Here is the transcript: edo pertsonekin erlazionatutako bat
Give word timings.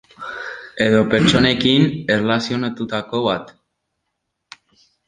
edo 0.85 1.01
pertsonekin 1.11 1.85
erlazionatutako 2.17 3.23
bat 3.31 3.57